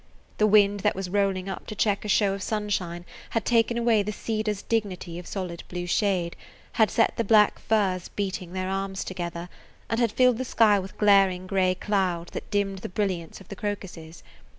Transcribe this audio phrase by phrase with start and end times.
[0.39, 4.01] The wind that was rolling up to check a show of sunshine had taken away
[4.01, 6.35] the cedar's dignity of solid blue shade,
[6.71, 9.47] had set the black firs beating their arms together,
[9.91, 13.55] and had filled the sky with glaring gray clouds that dimmed the brilliance of the
[13.55, 14.23] crocuses.